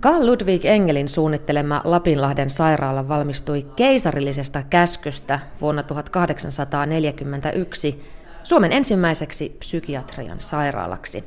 Carl 0.00 0.26
Ludwig 0.26 0.64
Engelin 0.64 1.08
suunnittelema 1.08 1.80
Lapinlahden 1.84 2.50
sairaala 2.50 3.08
valmistui 3.08 3.66
keisarillisesta 3.76 4.62
käskystä 4.62 5.40
vuonna 5.60 5.82
1841 5.82 8.02
Suomen 8.42 8.72
ensimmäiseksi 8.72 9.56
psykiatrian 9.58 10.40
sairaalaksi. 10.40 11.24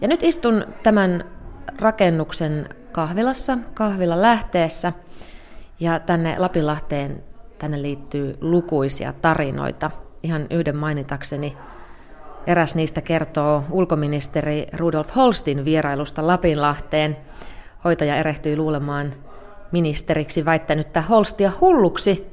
Ja 0.00 0.08
nyt 0.08 0.22
istun 0.22 0.64
tämän 0.82 1.24
rakennuksen 1.78 2.68
kahvilassa, 2.92 3.58
kahvila 3.74 4.22
lähteessä, 4.22 4.92
ja 5.80 6.00
tänne 6.00 6.38
Lapinlahteen 6.38 7.24
tänne 7.58 7.82
liittyy 7.82 8.38
lukuisia 8.40 9.12
tarinoita. 9.12 9.90
Ihan 10.22 10.46
yhden 10.50 10.76
mainitakseni 10.76 11.56
eräs 12.46 12.74
niistä 12.74 13.00
kertoo 13.00 13.64
ulkoministeri 13.70 14.66
Rudolf 14.72 15.16
Holstin 15.16 15.64
vierailusta 15.64 16.26
Lapinlahteen– 16.26 17.16
Hoitaja 17.86 18.16
erehtyi 18.16 18.56
luulemaan 18.56 19.14
ministeriksi 19.72 20.44
väittänyttä 20.44 21.02
Holstia 21.02 21.52
hulluksi 21.60 22.26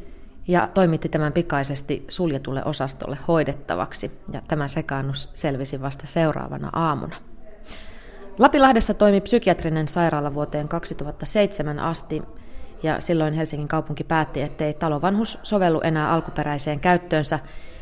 ja 0.48 0.70
toimitti 0.74 1.10
tämän 1.10 1.34
pikaisesti 1.34 2.06
suljetulle 2.08 2.64
osastolle 2.66 3.18
hoidettavaksi. 3.28 4.12
Ja 4.32 4.42
tämä 4.48 4.68
sekaannus 4.68 5.30
selvisi 5.34 5.82
vasta 5.82 6.08
seuraavana 6.08 6.70
aamuna. 6.74 7.16
Lapilahdessa 8.40 8.94
toimi 8.94 9.22
psykiatrinen 9.22 9.88
sairaala 9.88 10.34
vuoteen 10.34 10.68
2007 10.68 11.80
asti, 11.80 12.22
ja 12.84 13.02
silloin 13.02 13.34
Helsingin 13.34 13.68
kaupunki 13.68 14.04
päätti, 14.04 14.42
ettei 14.42 14.74
talovanhus 14.74 15.40
sovellu 15.44 15.82
enää 15.84 16.12
alkuperäiseen 16.12 16.80
käyttöönsä, 16.80 17.40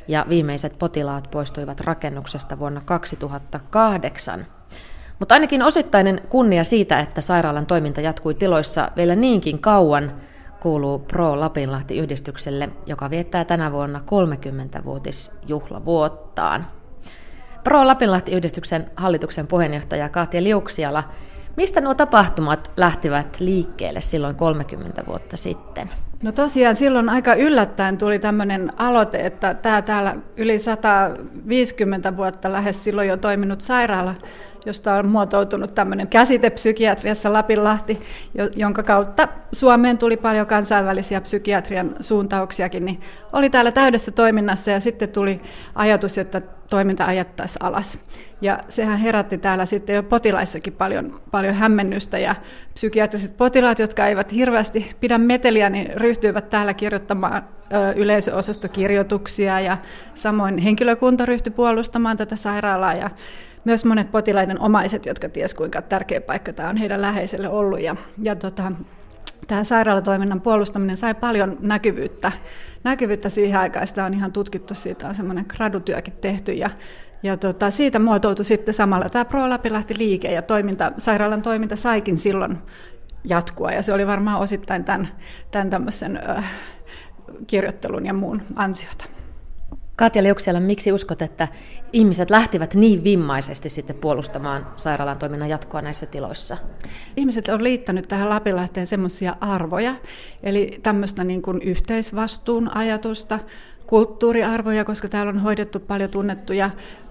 ja 0.07 0.25
viimeiset 0.29 0.79
potilaat 0.79 1.31
poistuivat 1.31 1.79
rakennuksesta 1.79 2.59
vuonna 2.59 2.81
2008. 2.85 4.60
Mutta 5.21 5.35
ainakin 5.35 5.63
osittainen 5.63 6.21
kunnia 6.29 6.63
siitä, 6.63 6.99
että 6.99 7.21
sairaalan 7.21 7.65
toiminta 7.65 8.01
jatkui 8.01 8.33
tiloissa 8.33 8.91
vielä 8.95 9.15
niinkin 9.15 9.59
kauan, 9.59 10.11
kuuluu 10.59 10.99
Pro 10.99 11.39
Lapinlahti-yhdistykselle, 11.39 12.69
joka 12.85 13.09
viettää 13.09 13.45
tänä 13.45 13.71
vuonna 13.71 13.99
30-vuotisjuhlavuottaan. 13.99 16.67
Pro 17.63 17.87
Lapinlahti-yhdistyksen 17.87 18.91
hallituksen 18.95 19.47
puheenjohtaja 19.47 20.09
Katja 20.09 20.43
Liuksiala, 20.43 21.03
mistä 21.57 21.81
nuo 21.81 21.93
tapahtumat 21.93 22.71
lähtivät 22.77 23.39
liikkeelle 23.39 24.01
silloin 24.01 24.35
30 24.35 25.03
vuotta 25.07 25.37
sitten? 25.37 25.89
No 26.23 26.31
tosiaan 26.31 26.75
silloin 26.75 27.09
aika 27.09 27.33
yllättäen 27.33 27.97
tuli 27.97 28.19
tämmöinen 28.19 28.73
aloite, 28.77 29.17
että 29.17 29.53
tämä 29.53 29.81
täällä 29.81 30.15
yli 30.37 30.59
150 30.59 32.17
vuotta 32.17 32.51
lähes 32.51 32.83
silloin 32.83 33.07
jo 33.07 33.17
toiminut 33.17 33.61
sairaala 33.61 34.15
josta 34.65 34.93
on 34.95 35.07
muotoutunut 35.07 35.75
tämmöinen 35.75 36.07
käsite 36.07 36.49
psykiatriassa 36.49 37.33
Lapinlahti, 37.33 38.01
jonka 38.55 38.83
kautta 38.83 39.27
Suomeen 39.51 39.97
tuli 39.97 40.17
paljon 40.17 40.47
kansainvälisiä 40.47 41.21
psykiatrian 41.21 41.95
suuntauksiakin, 41.99 42.85
niin 42.85 43.01
oli 43.33 43.49
täällä 43.49 43.71
täydessä 43.71 44.11
toiminnassa 44.11 44.71
ja 44.71 44.79
sitten 44.79 45.09
tuli 45.09 45.41
ajatus, 45.75 46.17
että 46.17 46.41
toiminta 46.69 47.05
ajattaisiin 47.05 47.63
alas. 47.63 47.99
Ja 48.41 48.59
sehän 48.69 48.97
herätti 48.97 49.37
täällä 49.37 49.65
sitten 49.65 49.95
jo 49.95 50.03
potilaissakin 50.03 50.73
paljon, 50.73 51.21
paljon 51.31 51.55
hämmennystä 51.55 52.17
ja 52.17 52.35
psykiatriset 52.73 53.37
potilaat, 53.37 53.79
jotka 53.79 54.07
eivät 54.07 54.33
hirveästi 54.33 54.91
pidä 54.99 55.17
meteliä, 55.17 55.69
niin 55.69 55.91
ryhtyivät 55.95 56.49
täällä 56.49 56.73
kirjoittamaan 56.73 57.43
yleisöosastokirjoituksia 57.95 59.59
ja 59.59 59.77
samoin 60.15 60.57
henkilökunta 60.57 61.25
ryhtyi 61.25 61.53
puolustamaan 61.53 62.17
tätä 62.17 62.35
sairaalaa 62.35 62.93
ja 62.93 63.09
myös 63.65 63.85
monet 63.85 64.11
potilaiden 64.11 64.59
omaiset, 64.59 65.05
jotka 65.05 65.29
ties 65.29 65.53
kuinka 65.53 65.81
tärkeä 65.81 66.21
paikka 66.21 66.53
tämä 66.53 66.69
on 66.69 66.77
heidän 66.77 67.01
läheiselle 67.01 67.49
ollut. 67.49 67.81
Ja, 67.81 67.95
ja 68.21 68.35
tota, 68.35 68.71
tämä 69.47 69.63
sairaalatoiminnan 69.63 70.41
puolustaminen 70.41 70.97
sai 70.97 71.13
paljon 71.13 71.57
näkyvyyttä, 71.59 72.31
näkyvyyttä 72.83 73.29
siihen 73.29 73.59
aikaan. 73.59 73.87
Sitä 73.87 74.05
on 74.05 74.13
ihan 74.13 74.31
tutkittu, 74.31 74.73
siitä 74.73 75.07
on 75.07 75.15
semmoinen 75.15 75.45
gradutyökin 75.47 76.13
tehty. 76.21 76.51
Ja, 76.51 76.69
ja 77.23 77.37
tota, 77.37 77.71
siitä 77.71 77.99
muotoutui 77.99 78.45
sitten 78.45 78.73
samalla 78.73 79.09
tämä 79.09 79.25
Pro 79.25 79.49
Lapilahti 79.49 79.97
liike 79.97 80.31
ja 80.31 80.41
toiminta, 80.41 80.91
sairaalan 80.97 81.41
toiminta 81.41 81.75
saikin 81.75 82.17
silloin 82.17 82.57
jatkua. 83.23 83.71
Ja 83.71 83.81
se 83.81 83.93
oli 83.93 84.07
varmaan 84.07 84.39
osittain 84.39 84.83
tämän, 84.83 85.07
tämän 85.51 85.69
tämmöisen 85.69 86.19
äh, 86.29 86.51
kirjoittelun 87.47 88.05
ja 88.05 88.13
muun 88.13 88.41
ansiota. 88.55 89.05
Katja 89.95 90.23
Liuksiala, 90.23 90.59
miksi 90.59 90.91
uskot, 90.91 91.21
että 91.21 91.47
ihmiset 91.93 92.29
lähtivät 92.29 92.73
niin 92.73 93.03
vimmaisesti 93.03 93.69
sitten 93.69 93.95
puolustamaan 93.95 94.67
sairaalan 94.75 95.17
toiminnan 95.17 95.49
jatkoa 95.49 95.81
näissä 95.81 96.05
tiloissa? 96.05 96.57
Ihmiset 97.17 97.47
on 97.47 97.63
liittänyt 97.63 98.07
tähän 98.07 98.29
Lapinlahteen 98.29 98.87
semmoisia 98.87 99.35
arvoja, 99.41 99.95
eli 100.43 100.79
tämmöistä 100.83 101.23
niin 101.23 101.41
kuin 101.41 101.61
yhteisvastuun 101.61 102.77
ajatusta, 102.77 103.39
kulttuuriarvoja, 103.87 104.85
koska 104.85 105.07
täällä 105.07 105.29
on 105.29 105.39
hoidettu 105.39 105.79
paljon 105.79 106.09
tunnettuja, 106.09 106.69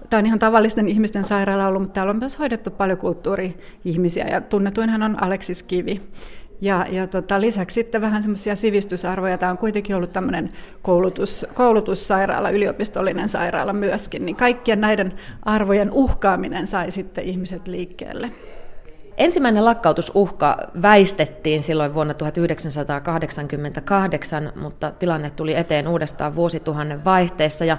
tämä 0.09 0.19
on 0.19 0.25
ihan 0.25 0.39
tavallisten 0.39 0.87
ihmisten 0.87 1.23
sairaala 1.23 1.67
ollut, 1.67 1.81
mutta 1.81 1.93
täällä 1.93 2.11
on 2.11 2.19
myös 2.19 2.39
hoidettu 2.39 2.71
paljon 2.71 2.97
kulttuuri-ihmisiä, 2.97 4.27
ja 4.27 4.41
tunnetuinhan 4.41 5.03
on 5.03 5.23
Aleksis 5.23 5.63
Kivi. 5.63 6.01
Ja, 6.61 6.85
ja 6.89 7.07
tota, 7.07 7.41
lisäksi 7.41 7.73
sitten 7.73 8.01
vähän 8.01 8.23
semmoisia 8.23 8.55
sivistysarvoja. 8.55 9.37
Tämä 9.37 9.51
on 9.51 9.57
kuitenkin 9.57 9.95
ollut 9.95 10.13
tämmöinen 10.13 10.51
koulutus, 10.81 11.45
koulutussairaala, 11.53 12.49
yliopistollinen 12.49 13.29
sairaala 13.29 13.73
myöskin. 13.73 14.25
Niin 14.25 14.35
kaikkien 14.35 14.81
näiden 14.81 15.13
arvojen 15.43 15.91
uhkaaminen 15.91 16.67
sai 16.67 16.91
sitten 16.91 17.23
ihmiset 17.23 17.67
liikkeelle. 17.67 18.31
Ensimmäinen 19.17 19.65
lakkautusuhka 19.65 20.57
väistettiin 20.81 21.63
silloin 21.63 21.93
vuonna 21.93 22.13
1988, 22.13 24.51
mutta 24.55 24.91
tilanne 24.91 25.29
tuli 25.29 25.55
eteen 25.55 25.87
uudestaan 25.87 26.35
vuosituhannen 26.35 27.05
vaihteessa 27.05 27.65
ja 27.65 27.77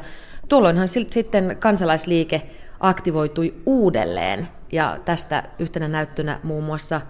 tuolloinhan 0.49 0.89
sitten 0.89 1.57
kansalaisliike 1.61 2.43
aktivoitui 2.81 3.55
uudelleen 3.67 4.49
ja 4.73 4.99
tästä 5.05 5.43
yhtenä 5.59 5.89
näyttönä 5.89 6.41
muun 6.43 6.65
muassa 6.65 7.01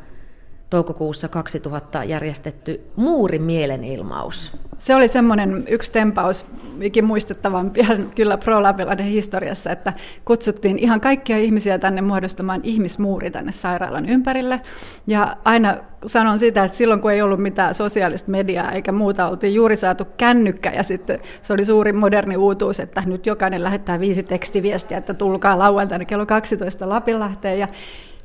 toukokuussa 0.73 1.29
2000 1.29 2.05
järjestetty 2.05 2.81
muurimielenilmaus. 2.97 4.53
Se 4.79 4.95
oli 4.95 5.09
semmoinen 5.09 5.65
yksi 5.69 5.93
tempaus, 5.93 6.47
mikin 6.77 7.05
muistettavampi 7.05 7.81
kyllä 8.17 8.39
Pro 8.39 8.59
historiassa, 9.05 9.71
että 9.71 9.93
kutsuttiin 10.25 10.79
ihan 10.79 11.01
kaikkia 11.01 11.39
ihmisiä 11.39 11.79
tänne 11.79 12.03
muodostamaan 12.03 12.61
ihmismuuri 12.65 13.31
tänne 13.31 13.53
sairaalan 13.53 14.09
ympärille. 14.09 14.61
Ja 15.07 15.37
aina 15.45 15.77
sanon 16.07 16.39
sitä, 16.39 16.65
että 16.65 16.79
silloin 16.79 17.01
kun 17.01 17.13
ei 17.13 17.23
ollut 17.23 17.41
mitään 17.41 17.75
sosiaalista 17.75 18.31
mediaa 18.31 18.73
eikä 18.73 18.93
muuta, 18.93 19.29
oltiin 19.29 19.55
juuri 19.55 19.77
saatu 19.77 20.05
kännykkä 20.17 20.71
ja 20.71 20.83
sitten 20.83 21.21
se 21.43 21.53
oli 21.53 21.65
suuri 21.65 21.93
moderni 21.93 22.37
uutuus, 22.37 22.81
että 22.81 23.03
nyt 23.07 23.27
jokainen 23.27 23.63
lähettää 23.63 24.01
viisi 24.01 24.23
tekstiviestiä, 24.23 24.99
että 24.99 25.15
tulkaa 25.15 25.59
lauantaina 25.59 26.05
kello 26.05 26.27
12 26.27 26.89
Lapinlahteen. 26.89 27.59
Ja 27.59 27.69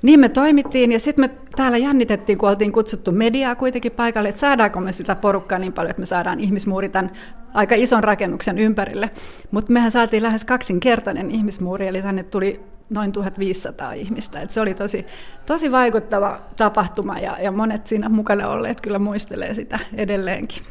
niin 0.01 0.19
me 0.19 0.29
toimittiin 0.29 0.91
ja 0.91 0.99
sitten 0.99 1.25
me 1.25 1.29
täällä 1.55 1.77
jännitettiin, 1.77 2.37
kun 2.37 2.49
oltiin 2.49 2.71
kutsuttu 2.71 3.11
mediaa 3.11 3.55
kuitenkin 3.55 3.91
paikalle, 3.91 4.29
että 4.29 4.41
saadaanko 4.41 4.81
me 4.81 4.91
sitä 4.91 5.15
porukkaa 5.15 5.59
niin 5.59 5.73
paljon, 5.73 5.89
että 5.89 5.99
me 5.99 6.05
saadaan 6.05 6.39
ihmismuuri 6.39 6.89
tämän 6.89 7.11
aika 7.53 7.75
ison 7.75 8.03
rakennuksen 8.03 8.57
ympärille. 8.57 9.09
Mutta 9.51 9.73
mehän 9.73 9.91
saatiin 9.91 10.23
lähes 10.23 10.45
kaksinkertainen 10.45 11.31
ihmismuuri, 11.31 11.87
eli 11.87 12.01
tänne 12.01 12.23
tuli 12.23 12.61
noin 12.89 13.11
1500 13.11 13.93
ihmistä. 13.93 14.41
Et 14.41 14.51
se 14.51 14.61
oli 14.61 14.73
tosi, 14.73 15.05
tosi 15.45 15.71
vaikuttava 15.71 16.41
tapahtuma 16.57 17.19
ja, 17.19 17.37
ja 17.41 17.51
monet 17.51 17.87
siinä 17.87 18.09
mukana 18.09 18.49
olleet 18.49 18.81
kyllä 18.81 18.99
muistelee 18.99 19.53
sitä 19.53 19.79
edelleenkin. 19.93 20.63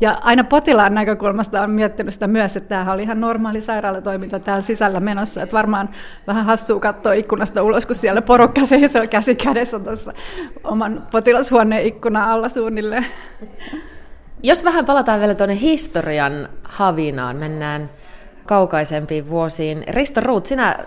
Ja 0.00 0.18
aina 0.22 0.44
potilaan 0.44 0.94
näkökulmasta 0.94 1.62
on 1.62 1.70
miettinyt 1.70 2.14
sitä 2.14 2.26
myös, 2.26 2.56
että 2.56 2.68
tämähän 2.68 2.94
oli 2.94 3.02
ihan 3.02 3.20
normaali 3.20 3.62
sairaalatoiminta 3.62 4.38
täällä 4.38 4.62
sisällä 4.62 5.00
menossa. 5.00 5.42
Että 5.42 5.56
varmaan 5.56 5.88
vähän 6.26 6.44
hassua 6.44 6.80
katsoa 6.80 7.12
ikkunasta 7.12 7.62
ulos, 7.62 7.86
kun 7.86 7.96
siellä 7.96 8.22
porukka 8.22 8.64
seisoo 8.64 9.06
käsi 9.06 9.34
kädessä 9.34 9.78
tuossa 9.78 10.12
oman 10.64 11.06
potilashuoneen 11.10 11.86
ikkuna 11.86 12.32
alla 12.32 12.48
suunnilleen. 12.48 13.06
Jos 14.42 14.64
vähän 14.64 14.84
palataan 14.84 15.20
vielä 15.20 15.34
tuonne 15.34 15.60
historian 15.60 16.48
havinaan, 16.62 17.36
mennään 17.36 17.90
kaukaisempiin 18.46 19.28
vuosiin. 19.28 19.84
Risto 19.88 20.20
Ruut, 20.20 20.46
sinä 20.46 20.78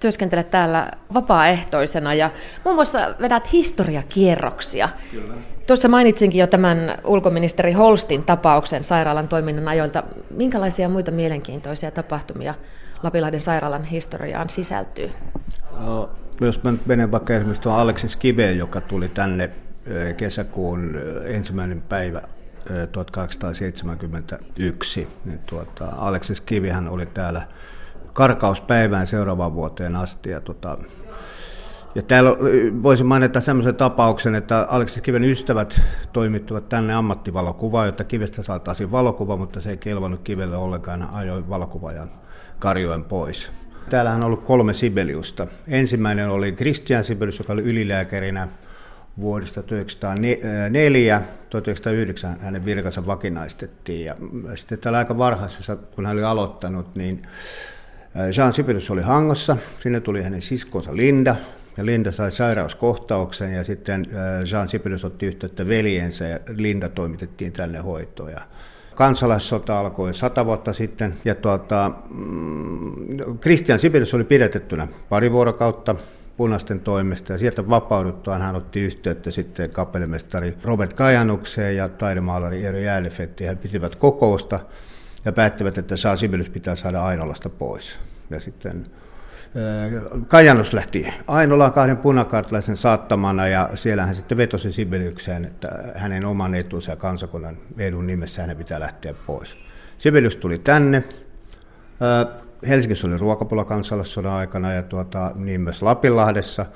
työskentelet 0.00 0.50
täällä 0.50 0.90
vapaaehtoisena 1.14 2.14
ja 2.14 2.30
muun 2.64 2.76
muassa 2.76 3.14
vedät 3.20 3.52
historiakierroksia. 3.52 4.88
Kyllä. 5.10 5.34
Tuossa 5.66 5.88
mainitsinkin 5.88 6.40
jo 6.40 6.46
tämän 6.46 6.98
ulkoministeri 7.04 7.72
Holstin 7.72 8.22
tapauksen 8.22 8.84
sairaalan 8.84 9.28
toiminnan 9.28 9.68
ajoilta. 9.68 10.02
Minkälaisia 10.30 10.88
muita 10.88 11.10
mielenkiintoisia 11.10 11.90
tapahtumia 11.90 12.54
Lapilahden 13.02 13.40
sairaalan 13.40 13.84
historiaan 13.84 14.50
sisältyy? 14.50 15.10
No, 15.80 16.10
jos 16.40 16.62
mä 16.62 16.72
nyt 16.72 16.86
menen 16.86 17.10
vaikka 17.10 17.34
esimerkiksi 17.34 17.62
tuon 17.62 17.78
Aleksis 17.78 18.16
Kiveen, 18.16 18.58
joka 18.58 18.80
tuli 18.80 19.08
tänne 19.08 19.50
kesäkuun 20.16 21.00
ensimmäinen 21.24 21.82
päivä 21.82 22.22
1871, 22.92 25.08
niin 25.24 25.40
tuota, 25.46 25.88
Aleksis 25.96 26.40
Kivihän 26.40 26.88
oli 26.88 27.06
täällä 27.06 27.42
karkauspäivään 28.16 29.06
seuraavaan 29.06 29.54
vuoteen 29.54 29.96
asti. 29.96 30.30
Ja 30.30 30.40
tuota, 30.40 30.78
Ja 31.94 32.02
täällä 32.02 32.30
voisin 32.82 33.06
mainita 33.06 33.40
sellaisen 33.40 33.74
tapauksen, 33.74 34.34
että 34.34 34.66
Aleksis 34.70 35.02
Kiven 35.02 35.24
ystävät 35.24 35.80
toimittavat 36.12 36.68
tänne 36.68 36.94
ammattivalokuvaa, 36.94 37.86
jotta 37.86 38.04
kivestä 38.04 38.42
saataisiin 38.42 38.92
valokuva, 38.92 39.36
mutta 39.36 39.60
se 39.60 39.70
ei 39.70 39.76
kelvannut 39.76 40.20
kivelle 40.24 40.56
ollenkaan, 40.56 41.08
ajoi 41.12 41.48
valokuvaajan 41.48 42.10
karjoen 42.58 43.04
pois. 43.04 43.50
Täällähän 43.88 44.20
on 44.20 44.26
ollut 44.26 44.44
kolme 44.44 44.74
Sibeliusta. 44.74 45.46
Ensimmäinen 45.68 46.28
oli 46.28 46.52
Christian 46.52 47.04
Sibelius, 47.04 47.38
joka 47.38 47.52
oli 47.52 47.62
ylilääkärinä 47.62 48.48
vuodesta 49.20 49.62
1904. 49.62 51.22
1909 51.50 52.40
hänen 52.40 52.64
virkansa 52.64 53.06
vakinaistettiin. 53.06 54.04
Ja 54.04 54.14
sitten 54.54 54.78
täällä 54.78 54.98
aika 54.98 55.18
varhaisessa, 55.18 55.76
kun 55.76 56.06
hän 56.06 56.16
oli 56.16 56.24
aloittanut, 56.24 56.94
niin 56.94 57.26
Jean 58.36 58.52
Sibelius 58.52 58.90
oli 58.90 59.02
Hangossa. 59.02 59.56
Sinne 59.80 60.00
tuli 60.00 60.22
hänen 60.22 60.42
siskonsa 60.42 60.96
Linda, 60.96 61.36
ja 61.76 61.86
Linda 61.86 62.12
sai 62.12 62.32
sairauskohtauksen 62.32 63.52
ja 63.52 63.64
sitten 63.64 64.06
Jean 64.50 64.68
Sibelius 64.68 65.04
otti 65.04 65.26
yhteyttä 65.26 65.68
veljensä 65.68 66.24
ja 66.24 66.38
Linda 66.48 66.88
toimitettiin 66.88 67.52
tänne 67.52 67.78
hoitoon. 67.78 68.30
Ja 68.30 68.40
kansalaissota 68.94 69.80
alkoi 69.80 70.14
sata 70.14 70.46
vuotta 70.46 70.72
sitten 70.72 71.14
ja 71.24 71.34
tuota, 71.34 71.90
mm, 72.10 73.38
Christian 73.40 73.78
Sibelius 73.78 74.14
oli 74.14 74.24
pidetettynä 74.24 74.88
pari 75.08 75.32
vuorokautta 75.32 75.94
punaisten 76.36 76.80
toimesta 76.80 77.32
ja 77.32 77.38
sieltä 77.38 77.68
vapauduttuaan 77.68 78.42
hän 78.42 78.56
otti 78.56 78.80
yhteyttä 78.80 79.30
sitten 79.30 79.70
kapellimestari 79.70 80.56
Robert 80.62 80.92
Kajanukseen 80.92 81.76
ja 81.76 81.88
taidemaalari 81.88 82.64
Eero 82.64 82.78
Jäälefetti. 82.78 83.46
He 83.46 83.54
pitivät 83.54 83.96
kokousta 83.96 84.60
ja 85.26 85.32
päättivät, 85.32 85.78
että 85.78 85.96
saa 85.96 86.16
Sibelius 86.16 86.48
pitää 86.48 86.76
saada 86.76 87.04
Ainolasta 87.04 87.48
pois. 87.48 87.98
Ja 88.30 88.40
sitten 88.40 88.86
Kajanus 90.28 90.72
lähti 90.72 91.14
Ainolaan 91.26 91.72
kahden 91.72 91.96
punakartalaisen 91.96 92.76
saattamana 92.76 93.48
ja 93.48 93.70
siellä 93.74 94.06
hän 94.06 94.14
sitten 94.14 94.38
vetosi 94.38 94.72
Sibeliukseen, 94.72 95.44
että 95.44 95.68
hänen 95.94 96.24
oman 96.24 96.54
etunsa 96.54 96.92
ja 96.92 96.96
kansakunnan 96.96 97.56
edun 97.78 98.06
nimessä 98.06 98.42
hänen 98.42 98.56
pitää 98.56 98.80
lähteä 98.80 99.14
pois. 99.26 99.56
Sibelius 99.98 100.36
tuli 100.36 100.58
tänne. 100.58 101.04
Helsingissä 102.68 103.06
oli 103.06 103.18
ruokapula 103.18 103.64
kansallissodan 103.64 104.32
aikana 104.32 104.72
ja 104.72 104.82
tuota, 104.82 105.32
niin 105.34 105.60
myös 105.60 105.82
Lapinlahdessa. 105.82 106.66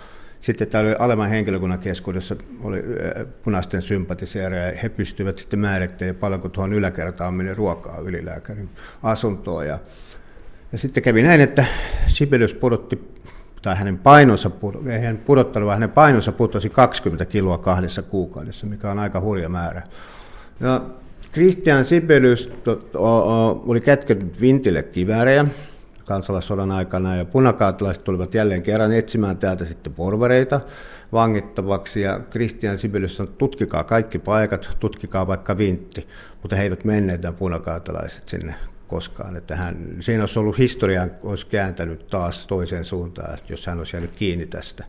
Sitten 0.40 0.68
täällä 0.68 0.88
oli 0.88 0.96
alemman 0.98 1.30
henkilökunnan 1.30 1.78
keskuudessa 1.78 2.36
oli 2.62 2.82
punaisten 3.42 3.82
sympatiseereja 3.82 4.66
ja 4.66 4.78
he 4.82 4.88
pystyivät 4.88 5.38
sitten 5.38 5.58
määrittelemään 5.58 6.20
paljonko 6.20 6.48
tuohon 6.48 6.72
yläkertaan 6.72 7.34
meni 7.34 7.54
ruokaa 7.54 7.98
ylilääkärin 7.98 8.68
asuntoon. 9.02 9.66
Ja 9.66 9.78
ja 10.72 10.78
sitten 10.78 11.02
kävi 11.02 11.22
näin, 11.22 11.40
että 11.40 11.64
Sibelius 12.06 12.54
pudotti, 12.54 13.14
tai 13.62 13.76
hänen 13.76 13.98
painonsa, 13.98 14.50
ei 14.92 15.00
hän 15.00 15.18
pudottanut, 15.18 15.66
vaan 15.66 15.76
hänen 15.76 15.90
painonsa 15.90 16.32
putosi 16.32 16.68
20 16.68 17.24
kiloa 17.24 17.58
kahdessa 17.58 18.02
kuukaudessa, 18.02 18.66
mikä 18.66 18.90
on 18.90 18.98
aika 18.98 19.20
hurja 19.20 19.48
määrä. 19.48 19.82
Ja 20.60 20.80
Christian 21.32 21.84
Sibelius 21.84 22.50
oli 23.66 23.80
kätkenyt 23.80 24.40
vintille 24.40 24.82
kiväärejä 24.82 25.44
kansalaissodan 26.10 26.70
aikana, 26.70 27.16
ja 27.16 27.24
punakaatilaiset 27.24 28.04
tulivat 28.04 28.34
jälleen 28.34 28.62
kerran 28.62 28.92
etsimään 28.92 29.36
täältä 29.36 29.64
sitten 29.64 29.92
porvareita 29.92 30.60
vangittavaksi, 31.12 32.00
ja 32.00 32.20
Christian 32.30 32.78
Sibelius 32.78 33.16
sanoi, 33.16 33.32
tutkikaa 33.38 33.84
kaikki 33.84 34.18
paikat, 34.18 34.76
tutkikaa 34.80 35.26
vaikka 35.26 35.58
vintti, 35.58 36.08
mutta 36.42 36.56
he 36.56 36.62
eivät 36.62 36.84
menneet 36.84 37.22
nämä 37.22 37.32
punakaatilaiset 37.32 38.28
sinne 38.28 38.54
koskaan. 38.88 39.36
Että 39.36 39.56
hän, 39.56 39.76
siinä 40.00 40.22
olisi 40.22 40.38
ollut 40.38 40.58
historian, 40.58 41.10
olisi 41.22 41.46
kääntänyt 41.46 42.06
taas 42.08 42.46
toiseen 42.46 42.84
suuntaan, 42.84 43.38
jos 43.48 43.66
hän 43.66 43.78
olisi 43.78 43.96
jäänyt 43.96 44.16
kiinni 44.16 44.46
tästä. 44.46 44.84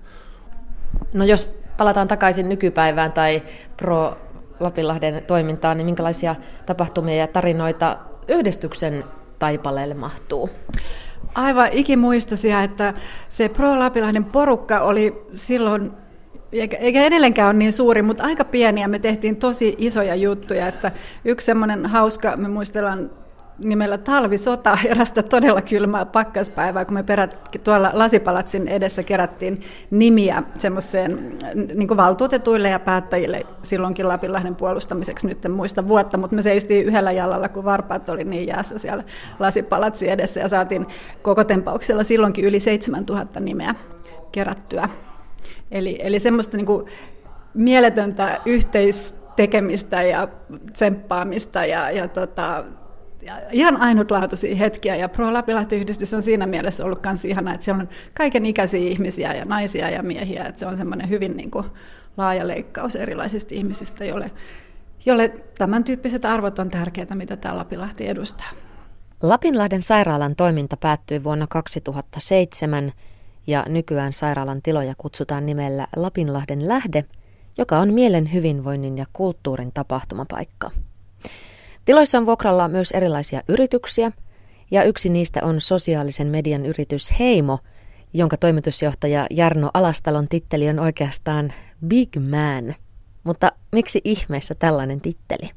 No 1.14 1.26
jos 1.26 1.54
palataan 1.78 2.08
takaisin 2.08 2.50
nykypäivään 2.50 3.12
tai 3.12 3.44
Pro 3.78 4.18
Lapinlahden 4.60 5.24
toimintaan, 5.28 5.78
niin 5.78 5.86
minkälaisia 5.86 6.36
tapahtumia 6.66 7.16
ja 7.16 7.28
tarinoita 7.28 7.98
yhdistyksen 8.28 9.04
taipaleelle 9.40 9.94
mahtuu? 9.94 10.50
Aivan 11.36 11.70
ikimuistoisia, 11.72 12.64
että 12.64 12.94
se 13.30 13.50
Pro 13.50 13.80
Lapinlahden 13.80 14.24
porukka 14.24 14.80
oli 14.80 15.26
silloin 15.34 15.92
eikä 16.80 17.04
edelleenkään 17.04 17.48
ole 17.48 17.54
niin 17.58 17.74
suuri, 17.74 18.02
mutta 18.02 18.24
aika 18.24 18.46
pieniä. 18.46 18.88
Me 18.88 19.00
tehtiin 19.00 19.36
tosi 19.36 19.76
isoja 19.78 20.16
juttuja. 20.16 20.68
Että 20.68 20.92
yksi 21.26 21.46
semmoinen 21.46 21.86
hauska, 21.86 22.38
me 22.38 22.48
muistellaan 22.48 23.10
nimellä 23.64 23.98
Talvisota, 23.98 24.78
erästä 24.86 25.24
todella 25.24 25.62
kylmää 25.62 26.06
pakkaspäivää, 26.06 26.86
kun 26.86 26.94
me 26.94 27.04
perät, 27.04 27.60
tuolla 27.64 27.92
Lasipalatsin 27.94 28.68
edessä 28.68 29.04
kerättiin 29.04 29.62
nimiä 29.92 30.44
semmoiseen 30.58 31.36
niin 31.74 31.98
valtuutetuille 31.98 32.70
ja 32.70 32.80
päättäjille 32.80 33.42
silloinkin 33.64 34.08
Lapinlahden 34.08 34.56
puolustamiseksi, 34.56 35.28
nyt 35.28 35.46
en 35.46 35.52
muista 35.52 35.88
vuotta, 35.88 36.18
mutta 36.18 36.36
me 36.36 36.42
seistiin 36.42 36.86
yhdellä 36.86 37.12
jalalla, 37.12 37.50
kun 37.50 37.66
varpaat 37.66 38.10
oli 38.10 38.24
niin 38.24 38.48
jäässä 38.48 38.78
siellä 38.78 39.04
Lasipalatsin 39.40 40.10
edessä 40.10 40.40
ja 40.40 40.50
saatiin 40.50 40.88
koko 41.22 41.44
tempauksella 41.44 42.04
silloinkin 42.04 42.46
yli 42.46 42.60
7000 42.60 43.40
nimeä 43.40 43.76
kerättyä. 44.32 44.90
Eli, 45.72 45.98
eli 46.00 46.20
semmoista 46.20 46.58
niin 46.58 46.66
kuin 46.66 46.86
mieletöntä 47.54 48.40
yhteistekemistä 48.46 50.04
ja 50.04 50.28
tsemppaamista 50.74 51.66
ja, 51.66 51.92
ja 51.92 52.08
tota, 52.08 52.64
ihan 53.52 53.78
ainutlaatuisia 53.78 54.56
hetkiä, 54.56 54.96
ja 54.96 55.10
Pro 55.10 55.34
Lapilahti-yhdistys 55.34 56.14
on 56.14 56.22
siinä 56.22 56.46
mielessä 56.46 56.86
ollut 56.86 57.04
myös 57.04 57.26
ihana, 57.26 57.54
että 57.54 57.64
siellä 57.66 57.82
on 57.82 57.90
kaiken 58.14 58.46
ikäisiä 58.46 58.90
ihmisiä 58.90 59.34
ja 59.34 59.46
naisia 59.46 59.90
ja 59.90 60.04
miehiä, 60.04 60.46
että 60.46 60.60
se 60.60 60.66
on 60.66 60.78
semmoinen 60.78 61.10
hyvin 61.10 61.38
niin 61.38 61.52
kuin, 61.52 61.66
laaja 62.18 62.48
leikkaus 62.48 62.96
erilaisista 62.96 63.56
ihmisistä, 63.56 64.06
jolle, 64.06 64.32
jolle 65.06 65.34
tämän 65.58 65.84
tyyppiset 65.84 66.26
arvot 66.26 66.60
on 66.60 66.70
tärkeitä, 66.70 67.16
mitä 67.16 67.38
tämä 67.38 67.58
Lapilahti 67.58 68.08
edustaa. 68.08 68.50
Lapinlahden 69.22 69.82
sairaalan 69.82 70.36
toiminta 70.36 70.78
päättyi 70.78 71.24
vuonna 71.24 71.48
2007 71.48 72.92
ja 73.48 73.66
nykyään 73.68 74.14
sairaalan 74.14 74.62
tiloja 74.62 74.94
kutsutaan 74.98 75.46
nimellä 75.46 75.88
Lapinlahden 75.96 76.68
lähde, 76.68 77.06
joka 77.58 77.80
on 77.80 77.94
mielen 77.94 78.34
hyvinvoinnin 78.34 78.98
ja 78.98 79.06
kulttuurin 79.14 79.72
tapahtumapaikka. 79.74 80.72
Tiloissa 81.86 82.18
on 82.18 82.26
vuokralla 82.26 82.68
myös 82.68 82.92
erilaisia 82.92 83.42
yrityksiä, 83.48 84.12
ja 84.72 84.84
yksi 84.84 85.10
niistä 85.10 85.40
on 85.44 85.62
sosiaalisen 85.62 86.28
median 86.28 86.66
yritys 86.66 87.20
Heimo, 87.20 87.60
jonka 88.14 88.38
toimitusjohtaja 88.38 89.28
Jarno 89.30 89.70
Alastalon 89.74 90.28
titteli 90.28 90.70
on 90.70 90.80
oikeastaan 90.80 91.54
Big 91.88 92.10
Man. 92.16 92.76
Mutta 93.24 93.52
miksi 93.72 94.02
ihmeessä 94.04 94.56
tällainen 94.56 95.02
titteli? 95.02 95.50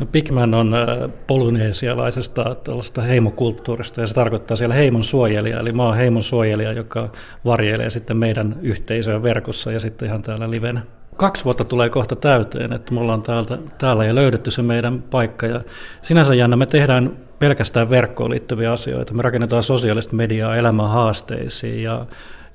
No 0.00 0.06
Man 0.32 0.54
on 0.54 0.74
äh, 0.74 1.10
polyneesialaisesta 1.26 2.54
tällaista 2.64 3.02
heimokulttuurista 3.02 4.00
ja 4.00 4.06
se 4.06 4.14
tarkoittaa 4.14 4.56
siellä 4.56 4.74
heimon 4.74 5.04
suojelija, 5.04 5.60
eli 5.60 5.72
oon 5.78 5.96
heimon 5.96 6.22
suojelija, 6.22 6.72
joka 6.72 7.12
varjelee 7.44 7.90
sitten 7.90 8.16
meidän 8.16 8.56
yhteisöön 8.62 9.22
verkossa 9.22 9.72
ja 9.72 9.80
sitten 9.80 10.08
ihan 10.08 10.22
täällä 10.22 10.50
livenä 10.50 10.82
kaksi 11.18 11.44
vuotta 11.44 11.64
tulee 11.64 11.90
kohta 11.90 12.16
täyteen, 12.16 12.72
että 12.72 12.94
me 12.94 13.00
ollaan 13.00 13.22
täältä, 13.22 13.58
täällä 13.78 14.04
ja 14.04 14.14
löydetty 14.14 14.50
se 14.50 14.62
meidän 14.62 15.02
paikka. 15.02 15.46
Ja 15.46 15.60
sinänsä 16.02 16.34
jännä, 16.34 16.56
me 16.56 16.66
tehdään 16.66 17.16
pelkästään 17.38 17.90
verkkoon 17.90 18.30
liittyviä 18.30 18.72
asioita. 18.72 19.14
Me 19.14 19.22
rakennetaan 19.22 19.62
sosiaalista 19.62 20.16
mediaa 20.16 20.56
elämän 20.56 20.88
haasteisiin 20.88 21.82
ja 21.82 22.06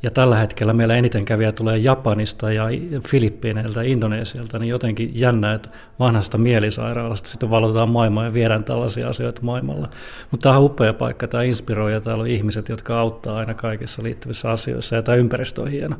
ja 0.04 0.12
tällä 0.12 0.36
hetkellä 0.36 0.74
meillä 0.74 0.96
eniten 0.96 1.26
käviä 1.26 1.52
tulee 1.52 1.78
Japanista 1.78 2.52
ja 2.52 2.64
Filippiineiltä 3.08 3.84
ja 3.84 3.90
Indonesialta, 3.90 4.60
niin 4.60 4.70
jotenkin 4.70 5.12
jännä, 5.14 5.54
että 5.54 5.70
vanhasta 6.00 6.38
mielisairaalasta 6.38 7.30
sitten 7.30 7.50
valotetaan 7.50 7.90
maailmaa 7.90 8.26
ja 8.26 8.34
viedään 8.34 8.64
tällaisia 8.64 9.10
asioita 9.10 9.42
maailmalla. 9.42 9.90
Mutta 10.32 10.44
tämä 10.44 10.58
on 10.58 10.64
upea 10.64 10.94
paikka, 10.94 11.28
tämä 11.28 11.44
inspiroi 11.44 11.94
ja 11.94 12.02
täällä 12.02 12.22
on 12.22 12.28
ihmiset, 12.28 12.70
jotka 12.70 13.00
auttaa 13.00 13.38
aina 13.38 13.54
kaikissa 13.54 14.04
liittyvissä 14.04 14.52
asioissa 14.52 14.96
ja 14.96 15.02
tämä 15.04 15.16
ympäristö 15.16 15.62
on 15.62 15.68
hieno. 15.68 15.96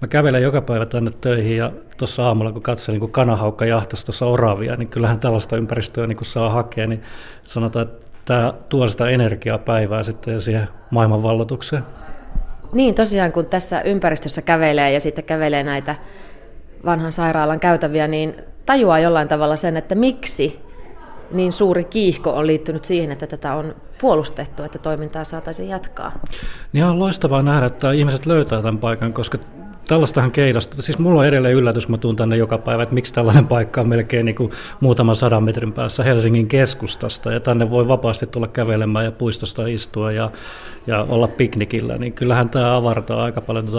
Mä 0.00 0.08
kävelen 0.08 0.42
joka 0.42 0.60
päivä 0.60 0.86
tänne 0.86 1.10
töihin 1.20 1.56
ja 1.56 1.72
tuossa 1.96 2.26
aamulla, 2.26 2.52
kun 2.52 2.62
katselin, 2.62 3.00
kun 3.00 3.12
kanahaukka 3.12 3.64
jahtasi 3.64 4.06
tuossa 4.06 4.26
oravia, 4.26 4.76
niin 4.76 4.88
kyllähän 4.88 5.20
tällaista 5.20 5.56
ympäristöä 5.56 6.06
niin 6.06 6.16
kun 6.16 6.26
saa 6.26 6.50
hakea, 6.50 6.86
niin 6.86 7.02
sanotaan, 7.42 7.86
että 7.86 8.06
tämä 8.24 8.54
tuo 8.68 8.88
sitä 8.88 9.08
energiaa 9.08 9.58
päivää 9.58 10.02
sitten 10.02 10.40
siihen 10.40 10.68
maailmanvallotukseen. 10.90 11.82
Niin, 12.72 12.94
tosiaan 12.94 13.32
kun 13.32 13.46
tässä 13.46 13.80
ympäristössä 13.80 14.42
kävelee 14.42 14.92
ja 14.92 15.00
sitten 15.00 15.24
kävelee 15.24 15.62
näitä 15.62 15.94
vanhan 16.84 17.12
sairaalan 17.12 17.60
käytäviä, 17.60 18.08
niin 18.08 18.34
tajuaa 18.66 18.98
jollain 18.98 19.28
tavalla 19.28 19.56
sen, 19.56 19.76
että 19.76 19.94
miksi 19.94 20.60
niin 21.30 21.52
suuri 21.52 21.84
kiihko 21.84 22.30
on 22.30 22.46
liittynyt 22.46 22.84
siihen, 22.84 23.12
että 23.12 23.26
tätä 23.26 23.54
on 23.54 23.74
puolustettu, 24.00 24.62
että 24.62 24.78
toimintaa 24.78 25.24
saataisiin 25.24 25.68
jatkaa. 25.68 26.12
Niin 26.72 26.84
on 26.84 26.98
loistavaa 26.98 27.42
nähdä, 27.42 27.66
että 27.66 27.92
ihmiset 27.92 28.26
löytää 28.26 28.62
tämän 28.62 28.78
paikan, 28.78 29.12
koska 29.12 29.38
tällaistahan 29.88 30.30
keidasta, 30.30 30.82
siis 30.82 30.98
mulla 30.98 31.20
on 31.20 31.26
edelleen 31.26 31.54
yllätys, 31.54 31.88
mä 31.88 31.98
tuun 31.98 32.16
tänne 32.16 32.36
joka 32.36 32.58
päivä, 32.58 32.82
että 32.82 32.94
miksi 32.94 33.14
tällainen 33.14 33.46
paikka 33.46 33.80
on 33.80 33.88
melkein 33.88 34.24
niin 34.24 34.34
kuin 34.34 34.50
muutaman 34.80 35.16
sadan 35.16 35.44
metrin 35.44 35.72
päässä 35.72 36.04
Helsingin 36.04 36.48
keskustasta, 36.48 37.32
ja 37.32 37.40
tänne 37.40 37.70
voi 37.70 37.88
vapaasti 37.88 38.26
tulla 38.26 38.48
kävelemään 38.48 39.04
ja 39.04 39.12
puistosta 39.12 39.66
istua 39.66 40.12
ja, 40.12 40.30
ja 40.86 41.06
olla 41.08 41.28
piknikillä, 41.28 41.98
niin 41.98 42.12
kyllähän 42.12 42.50
tämä 42.50 42.76
avartaa 42.76 43.24
aika 43.24 43.40
paljon 43.40 43.66
tätä 43.66 43.78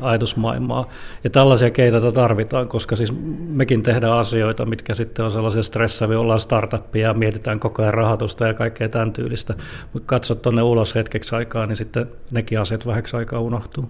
ajatusmaailmaa. 0.00 0.88
Ja 1.24 1.30
tällaisia 1.30 1.70
keitä 1.70 2.00
tarvitaan, 2.12 2.68
koska 2.68 2.96
siis 2.96 3.12
mekin 3.48 3.82
tehdään 3.82 4.18
asioita, 4.18 4.66
mitkä 4.66 4.94
sitten 4.94 5.24
on 5.24 5.30
sellaisia 5.30 5.62
stressaavia, 5.62 6.20
ollaan 6.20 6.40
startuppia 6.40 7.08
ja 7.08 7.14
mietitään 7.14 7.60
koko 7.60 7.82
ajan 7.82 7.94
rahoitusta 7.94 8.46
ja 8.46 8.54
kaikkea 8.54 8.88
tämän 8.88 9.12
tyylistä. 9.12 9.54
Mutta 9.92 10.06
katsot 10.06 10.42
tuonne 10.42 10.62
ulos 10.62 10.94
hetkeksi 10.94 11.36
aikaa, 11.36 11.66
niin 11.66 11.76
sitten 11.76 12.06
nekin 12.30 12.60
asiat 12.60 12.86
vähäksi 12.86 13.16
aikaa 13.16 13.40
unohtuu. 13.40 13.88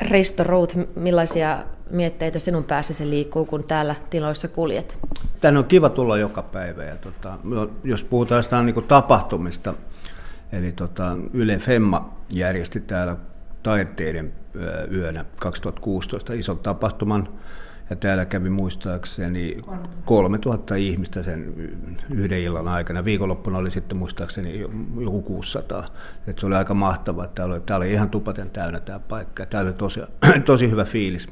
Risto 0.00 0.44
Ruut, 0.44 0.76
millaisia 0.96 1.58
mietteitä 1.90 2.38
sinun 2.38 2.64
päässäsi 2.64 3.10
liikkuu, 3.10 3.46
kun 3.46 3.64
täällä 3.64 3.94
tiloissa 4.10 4.48
kuljet? 4.48 4.98
Tänne 5.40 5.58
on 5.58 5.64
kiva 5.64 5.88
tulla 5.88 6.18
joka 6.18 6.42
päivä. 6.42 6.84
Ja 6.84 6.96
tota, 6.96 7.38
jos 7.84 8.04
puhutaan 8.04 8.38
jostain 8.38 8.66
niin 8.66 8.84
tapahtumista, 8.84 9.74
eli 10.52 10.72
tota, 10.72 11.16
Yle 11.32 11.58
Femma 11.58 12.14
järjesti 12.30 12.80
täällä 12.80 13.16
taiteiden 13.62 14.32
yönä 14.92 15.24
2016 15.36 16.32
ison 16.32 16.58
tapahtuman, 16.58 17.28
ja 17.90 17.96
täällä 17.96 18.24
kävi 18.24 18.50
muistaakseni 18.50 19.56
3000 20.04 20.74
ihmistä 20.74 21.22
sen 21.22 21.54
yhden 22.10 22.40
illan 22.40 22.68
aikana. 22.68 23.04
Viikonloppuna 23.04 23.58
oli 23.58 23.70
sitten 23.70 23.98
muistaakseni 23.98 24.60
joku 25.00 25.22
600. 25.22 25.86
Et 26.26 26.38
se 26.38 26.46
oli 26.46 26.54
aika 26.54 26.74
mahtavaa. 26.74 27.26
Täällä 27.26 27.54
oli, 27.54 27.62
täällä 27.66 27.84
oli 27.84 27.92
ihan 27.92 28.10
tupaten 28.10 28.50
täynnä 28.50 28.80
tämä 28.80 28.98
paikka. 28.98 29.46
Täällä 29.46 29.68
oli 29.68 29.76
tosi, 29.76 30.00
tosi 30.44 30.70
hyvä 30.70 30.84
fiilis. 30.84 31.28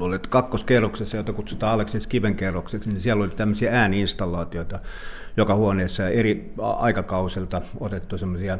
Oli 0.00 0.18
kakkoskerroksessa, 0.28 1.16
jota 1.16 1.32
kutsutaan 1.32 1.72
Aleksis 1.72 2.06
Kiven 2.06 2.36
kerrokseksi, 2.36 2.88
niin 2.88 3.00
siellä 3.00 3.24
oli 3.24 3.30
tämmöisiä 3.30 3.72
ääniinstallaatioita 3.72 4.78
joka 5.36 5.54
huoneessa 5.54 6.08
eri 6.08 6.52
aikakausilta 6.58 7.62
otettu 7.80 8.18
semmoisia 8.18 8.58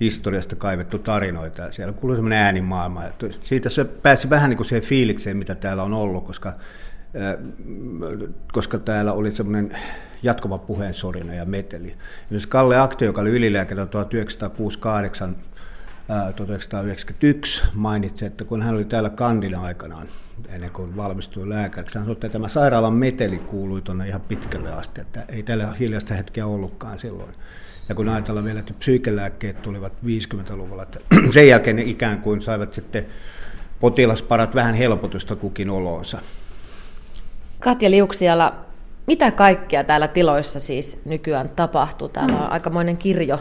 historiasta 0.00 0.56
kaivettu 0.56 0.98
tarinoita 0.98 1.62
ja 1.62 1.72
siellä 1.72 1.92
kuului 1.92 2.16
semmoinen 2.16 2.38
äänimaailma. 2.38 3.02
Siitä 3.40 3.68
se 3.68 3.84
pääsi 3.84 4.30
vähän 4.30 4.50
niin 4.50 4.56
kuin 4.56 4.66
siihen 4.66 4.88
fiilikseen, 4.88 5.36
mitä 5.36 5.54
täällä 5.54 5.82
on 5.82 5.92
ollut, 5.92 6.26
koska, 6.26 6.52
koska 8.52 8.78
täällä 8.78 9.12
oli 9.12 9.32
semmoinen 9.32 9.78
jatkuva 10.22 10.58
puheensorina 10.58 11.34
ja 11.34 11.44
meteli. 11.44 11.94
Esimerkiksi 12.24 12.48
Kalle 12.48 12.80
Akte, 12.80 13.04
joka 13.04 13.20
oli 13.20 13.30
ylilääkäri 13.30 13.86
1968 13.86 15.36
1991 16.06 17.62
mainitsi, 17.74 18.26
että 18.26 18.44
kun 18.44 18.62
hän 18.62 18.74
oli 18.74 18.84
täällä 18.84 19.10
kandina 19.10 19.62
aikanaan, 19.62 20.06
ennen 20.48 20.70
kuin 20.70 20.96
valmistui 20.96 21.48
lääkäriksi, 21.48 21.98
hän 21.98 22.04
sanoi, 22.04 22.12
että 22.12 22.28
tämä 22.28 22.48
sairaalan 22.48 22.92
meteli 22.92 23.38
kuului 23.38 23.82
tuonne 23.82 24.08
ihan 24.08 24.20
pitkälle 24.20 24.72
asti, 24.72 25.00
että 25.00 25.24
ei 25.28 25.42
täällä 25.42 25.74
hiljaista 25.80 26.14
hetkeä 26.14 26.46
ollutkaan 26.46 26.98
silloin. 26.98 27.34
Ja 27.88 27.94
kun 27.94 28.08
ajatellaan 28.08 28.44
vielä, 28.44 28.60
että 28.60 28.74
psyykelääkkeet 28.78 29.62
tulivat 29.62 29.92
50-luvulla, 30.06 30.82
että 30.82 31.00
sen 31.34 31.48
jälkeen 31.48 31.76
ne 31.76 31.82
ikään 31.82 32.20
kuin 32.20 32.40
saivat 32.40 32.72
sitten 32.72 33.06
potilasparat 33.80 34.54
vähän 34.54 34.74
helpotusta 34.74 35.36
kukin 35.36 35.70
oloonsa. 35.70 36.18
Katja 37.60 37.90
Liuksiala, 37.90 38.54
mitä 39.06 39.30
kaikkea 39.30 39.84
täällä 39.84 40.08
tiloissa 40.08 40.60
siis 40.60 41.00
nykyään 41.04 41.48
tapahtuu? 41.48 42.08
Täällä 42.08 42.36
on 42.36 42.52
aikamoinen 42.52 42.96
kirjo 42.96 43.38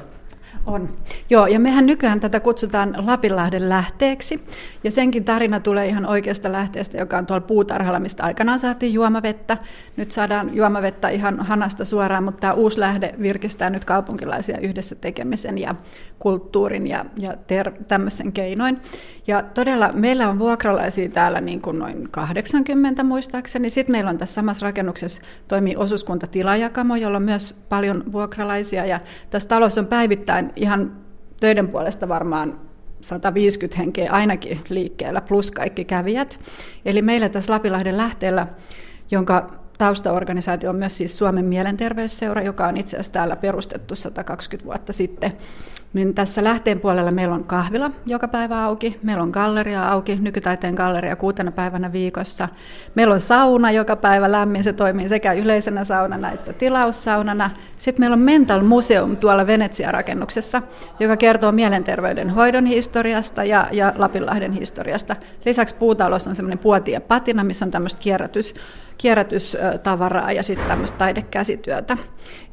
on. 0.66 0.90
Joo, 1.30 1.48
ja 1.48 1.60
mehän 1.60 1.86
nykyään 1.86 2.20
tätä 2.20 2.40
kutsutaan 2.40 2.96
Lapinlahden 2.98 3.70
lähteeksi, 3.70 4.44
ja 4.84 4.92
senkin 4.92 5.24
tarina 5.24 5.60
tulee 5.60 5.88
ihan 5.88 6.06
oikeasta 6.06 6.52
lähteestä, 6.52 6.98
joka 6.98 7.18
on 7.18 7.26
tuolla 7.26 7.48
puutarhalla, 7.48 8.00
mistä 8.00 8.24
aikanaan 8.24 8.60
saatiin 8.60 8.94
juomavettä. 8.94 9.58
Nyt 9.98 10.12
saadaan 10.12 10.56
juomavettä 10.56 11.10
ihan 11.10 11.40
hanasta 11.40 11.86
suoraan, 11.86 12.24
mutta 12.24 12.42
tämä 12.42 12.54
uusi 12.54 12.80
lähde 12.80 13.16
virkistää 13.22 13.70
nyt 13.70 13.86
kaupunkilaisia 13.86 14.58
yhdessä 14.60 14.96
tekemisen 14.96 15.58
ja 15.58 15.76
kulttuurin 16.20 16.88
ja, 16.88 17.06
ja 17.20 17.34
ter- 17.48 17.74
tämmöisen 17.88 18.32
keinoin. 18.32 18.82
Ja 19.28 19.44
todella 19.54 19.92
meillä 19.92 20.30
on 20.30 20.40
vuokralaisia 20.40 21.10
täällä 21.10 21.42
niin 21.42 21.62
kuin 21.62 21.80
noin 21.80 22.08
80 22.12 23.04
muistaakseni. 23.04 23.70
Sitten 23.70 23.92
meillä 23.92 24.10
on 24.10 24.18
tässä 24.18 24.36
samassa 24.36 24.66
rakennuksessa 24.66 25.22
toimii 25.48 25.76
osuuskunta 25.76 26.28
Tilajakamo, 26.28 26.96
jolla 26.96 27.18
on 27.18 27.24
myös 27.24 27.56
paljon 27.70 28.04
vuokralaisia. 28.12 28.86
Ja 28.86 29.00
tässä 29.30 29.50
talossa 29.50 29.82
on 29.82 29.88
päivittäin 29.88 30.43
ihan 30.56 30.92
töiden 31.40 31.68
puolesta 31.68 32.08
varmaan 32.08 32.60
150 33.02 33.78
henkeä 33.78 34.12
ainakin 34.12 34.62
liikkeellä, 34.70 35.22
plus 35.22 35.52
kaikki 35.52 35.86
kävijät. 35.86 36.40
Eli 36.86 37.02
meillä 37.02 37.30
tässä 37.30 37.54
Lapilahden 37.54 37.98
lähteellä, 37.98 38.48
jonka 39.12 39.50
taustaorganisaatio 39.78 40.70
on 40.70 40.76
myös 40.76 40.98
siis 40.98 41.18
Suomen 41.18 41.46
mielenterveysseura, 41.46 42.42
joka 42.42 42.68
on 42.68 42.78
itse 42.78 42.96
asiassa 42.96 43.12
täällä 43.12 43.36
perustettu 43.36 43.96
120 43.96 44.66
vuotta 44.66 44.94
sitten. 44.94 45.34
Niin 45.94 46.14
tässä 46.14 46.44
lähteen 46.44 46.80
puolella 46.80 47.12
meillä 47.12 47.36
on 47.36 47.44
kahvila 47.44 47.92
joka 48.06 48.28
päivä 48.28 48.66
auki, 48.66 49.00
meillä 49.04 49.24
on 49.24 49.30
galleria 49.30 49.90
auki, 49.90 50.16
nykytaiteen 50.22 50.74
galleria 50.74 51.16
kuutena 51.16 51.52
päivänä 51.52 51.92
viikossa. 51.92 52.50
Meillä 52.96 53.14
on 53.14 53.20
sauna 53.22 53.72
joka 53.72 53.96
päivä 53.96 54.32
lämmin, 54.32 54.64
se 54.64 54.74
toimii 54.74 55.10
sekä 55.10 55.34
yleisenä 55.34 55.84
saunana 55.84 56.32
että 56.32 56.54
tilaussaunana. 56.54 57.52
Sitten 57.78 58.02
meillä 58.02 58.14
on 58.14 58.20
Mental 58.20 58.62
Museum 58.62 59.18
tuolla 59.18 59.48
Venetsia-rakennuksessa, 59.48 60.62
joka 61.00 61.18
kertoo 61.18 61.52
mielenterveyden 61.52 62.30
hoidon 62.30 62.66
historiasta 62.66 63.44
ja, 63.44 63.68
ja 63.72 63.94
Lapinlahden 63.96 64.52
historiasta. 64.52 65.16
Lisäksi 65.46 65.76
puutalossa 65.76 66.30
on 66.30 66.36
semmoinen 66.36 66.60
puotia 66.60 67.02
patina, 67.02 67.44
missä 67.44 67.66
on 67.66 67.72
tämmöistä 67.72 68.02
kierrätys, 68.02 68.54
kierrätystavaraa 68.98 70.32
ja 70.32 70.44
sitten 70.44 70.68
tämmöistä 70.68 70.98
taidekäsityötä. 70.98 71.98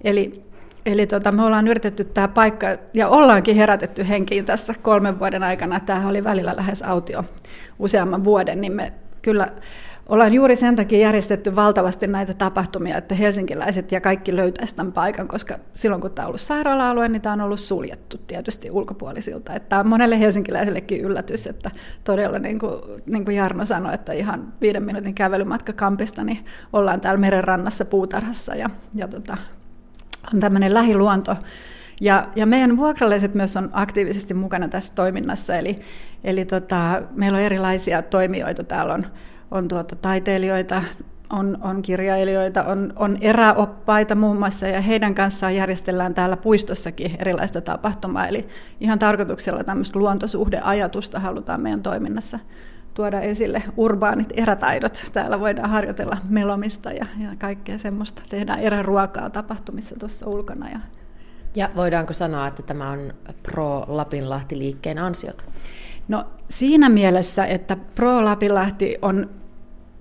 Eli 0.05 0.50
Eli 0.87 1.07
tota, 1.07 1.33
me 1.33 1.43
ollaan 1.43 1.69
yritetty 1.69 2.05
tämä 2.05 2.29
paikka, 2.29 2.67
ja 2.95 3.09
ollaankin 3.09 3.57
herätetty 3.57 4.09
henkiin 4.09 4.45
tässä 4.45 4.75
kolmen 4.83 5.19
vuoden 5.19 5.43
aikana. 5.43 5.81
Tämä 5.81 6.09
oli 6.09 6.25
välillä 6.25 6.57
lähes 6.57 6.83
autio 6.83 7.25
useamman 7.79 8.25
vuoden, 8.25 8.61
niin 8.61 8.73
me 8.73 8.93
kyllä 9.23 9.49
ollaan 10.11 10.33
juuri 10.33 10.57
sen 10.57 10.77
takia 10.77 10.99
järjestetty 10.99 11.57
valtavasti 11.57 12.07
näitä 12.07 12.35
tapahtumia, 12.35 12.97
että 12.97 13.15
helsinkiläiset 13.15 13.93
ja 13.93 14.01
kaikki 14.01 14.37
löytäisivät 14.37 14.77
tämän 14.77 14.93
paikan, 14.93 15.29
koska 15.29 15.59
silloin 15.75 16.03
kun 16.03 16.11
tämä 16.11 16.27
on 16.27 16.29
ollut 16.29 16.41
sairaala-alue, 16.41 17.09
niin 17.09 17.23
tämä 17.23 17.33
on 17.33 17.41
ollut 17.41 17.61
suljettu 17.61 18.19
tietysti 18.19 18.71
ulkopuolisilta. 18.71 19.55
Että 19.55 19.69
tämä 19.69 19.81
on 19.81 19.87
monelle 19.87 20.21
helsinkiläisellekin 20.21 21.01
yllätys, 21.01 21.47
että 21.47 21.71
todella 22.05 22.39
niin 22.39 22.59
kuin, 22.59 22.73
niin 23.07 23.25
kuin 23.25 23.37
Jarno 23.37 23.65
sanoi, 23.65 23.95
että 23.95 24.13
ihan 24.13 24.53
viiden 24.61 24.83
minuutin 24.83 25.15
kävelymatka 25.15 25.73
kampista, 25.73 26.25
niin 26.25 26.45
ollaan 26.73 27.01
täällä 27.01 27.21
merenrannassa 27.21 27.85
puutarhassa 27.85 28.55
ja, 28.55 28.71
ja 28.95 29.09
tota, 29.09 29.37
on 30.35 30.41
tämmöinen 30.41 30.75
lähiluonto. 30.75 31.37
Ja, 32.01 32.29
ja 32.37 32.47
meidän 32.47 32.77
vuokralaiset 32.77 33.35
myös 33.35 33.57
on 33.57 33.71
aktiivisesti 33.73 34.35
mukana 34.35 34.69
tässä 34.69 34.95
toiminnassa, 34.95 35.55
eli, 35.55 35.81
eli 36.25 36.45
tota, 36.45 37.03
meillä 37.15 37.37
on 37.37 37.45
erilaisia 37.45 38.03
toimijoita. 38.03 38.65
Täällä 38.65 38.95
on, 38.95 39.07
on 39.51 39.69
tuota, 39.69 39.97
taiteilijoita, 39.97 40.83
on, 41.31 41.59
on 41.61 41.83
kirjailijoita, 41.83 42.65
on, 42.65 42.93
on 42.97 43.19
eräoppaita 43.21 44.15
muun 44.15 44.39
muassa, 44.39 44.67
ja 44.67 44.81
heidän 44.81 45.15
kanssaan 45.15 45.55
järjestellään 45.57 46.15
täällä 46.15 46.37
puistossakin 46.37 47.17
erilaista 47.19 47.61
tapahtumaa. 47.61 48.29
Eli 48.29 48.49
ihan 48.81 48.99
tarkoituksella 48.99 49.65
tämmöistä 49.65 49.99
luontosuhdeajatusta 49.99 51.21
halutaan 51.21 51.63
meidän 51.63 51.83
toiminnassa 51.83 52.39
tuoda 53.01 53.21
esille 53.21 53.63
urbaanit 53.77 54.33
erätaidot. 54.37 55.05
Täällä 55.13 55.41
voidaan 55.41 55.71
harjoitella 55.71 56.17
melomista 56.29 56.93
ja, 56.93 57.07
ja 57.19 57.29
kaikkea 57.39 57.79
semmoista. 57.79 58.23
Tehdään 58.29 58.61
eräruokaa 58.61 59.31
tapahtumissa 59.31 59.97
tuossa 59.99 60.27
ulkona. 60.27 60.69
Ja, 60.69 60.81
ja 61.55 61.71
voidaanko 61.77 62.13
sanoa, 62.13 62.47
että 62.47 62.63
tämä 62.63 62.91
on 62.91 63.13
Pro 63.43 63.85
Lapinlahti-liikkeen 63.89 64.99
ansiot? 64.99 65.47
No 66.09 66.27
siinä 66.51 66.89
mielessä, 66.89 67.45
että 67.45 67.77
Pro 67.95 68.25
Lapinlahti 68.25 68.99
on 69.03 69.31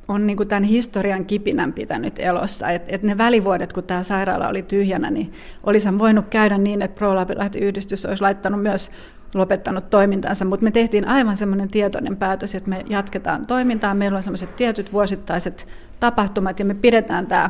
on 0.07 0.27
niin 0.27 0.47
tämän 0.47 0.63
historian 0.63 1.25
kipinän 1.25 1.73
pitänyt 1.73 2.19
elossa. 2.19 2.69
Et, 2.69 2.83
et 2.87 3.03
ne 3.03 3.17
välivuodet, 3.17 3.73
kun 3.73 3.83
tämä 3.83 4.03
sairaala 4.03 4.47
oli 4.47 4.63
tyhjänä, 4.63 5.11
niin 5.11 5.33
olisihan 5.63 5.99
voinut 5.99 6.25
käydä 6.29 6.57
niin, 6.57 6.81
että 6.81 6.95
Pro 6.97 7.15
Lapinlahti-yhdistys 7.15 8.05
olisi 8.05 8.21
laittanut 8.21 8.61
myös 8.61 8.91
lopettanut 9.33 9.89
toimintansa, 9.89 10.45
mutta 10.45 10.63
me 10.63 10.71
tehtiin 10.71 11.07
aivan 11.07 11.37
semmoinen 11.37 11.67
tietoinen 11.67 12.17
päätös, 12.17 12.55
että 12.55 12.69
me 12.69 12.85
jatketaan 12.89 13.47
toimintaa. 13.47 13.93
Meillä 13.93 14.17
on 14.17 14.23
semmoiset 14.23 14.55
tietyt 14.55 14.93
vuosittaiset 14.93 15.67
tapahtumat 15.99 16.59
ja 16.59 16.65
me 16.65 16.73
pidetään 16.73 17.27
tämä 17.27 17.49